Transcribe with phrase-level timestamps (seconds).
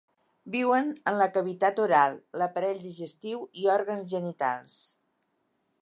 [0.53, 4.81] Viuen en la cavitat oral, l'aparell digestiu i òrgans genitals.